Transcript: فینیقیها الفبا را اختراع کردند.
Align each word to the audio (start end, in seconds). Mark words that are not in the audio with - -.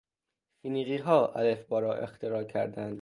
فینیقیها 0.61 1.27
الفبا 1.27 1.79
را 1.79 1.95
اختراع 1.95 2.43
کردند. 2.43 2.99